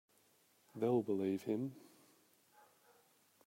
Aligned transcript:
They'll 0.75 1.03
believe 1.03 1.43
him. 1.43 1.75